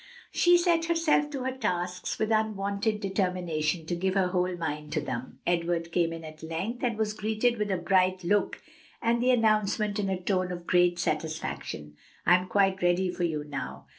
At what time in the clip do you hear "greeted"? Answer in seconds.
7.13-7.59